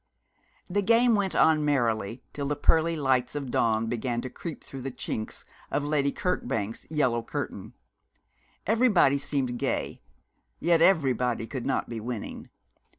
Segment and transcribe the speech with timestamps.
[0.67, 4.81] The game went on merrily till the pearly lights of dawn began to creep through
[4.81, 7.75] the chinks of Lady Kirkbank's yellow curtain.
[8.65, 10.01] Everybody seemed gay,
[10.59, 12.49] yet everybody could not be winning.